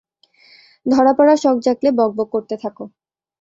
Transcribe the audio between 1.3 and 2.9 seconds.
শখ জাগলে, বকবক করতে থাকো।